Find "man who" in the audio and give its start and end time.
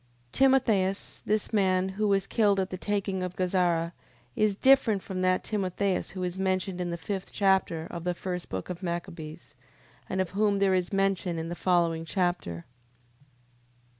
1.53-2.07